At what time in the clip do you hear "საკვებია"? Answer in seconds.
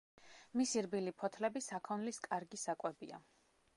2.65-3.21